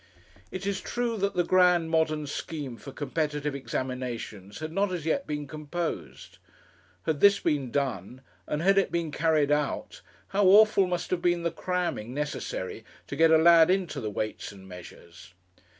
It 0.49 0.65
is 0.65 0.81
true 0.81 1.15
that 1.17 1.35
the 1.35 1.43
grand 1.43 1.91
modern 1.91 2.25
scheme 2.25 2.75
for 2.77 2.91
competitive 2.91 3.53
examinations 3.53 4.57
had 4.57 4.71
not 4.71 4.91
as 4.91 5.05
yet 5.05 5.27
been 5.27 5.45
composed. 5.45 6.39
Had 7.05 7.19
this 7.19 7.39
been 7.39 7.69
done, 7.69 8.21
and 8.47 8.63
had 8.63 8.79
it 8.79 8.91
been 8.91 9.11
carried 9.11 9.51
out, 9.51 10.01
how 10.29 10.45
awful 10.47 10.87
must 10.87 11.11
have 11.11 11.21
been 11.21 11.43
the 11.43 11.51
cramming 11.51 12.15
necessary 12.15 12.83
to 13.05 13.15
get 13.15 13.29
a 13.29 13.37
lad 13.37 13.69
into 13.69 14.01
the 14.01 14.09
Weights 14.09 14.51
and 14.51 14.67
Measures! 14.67 15.35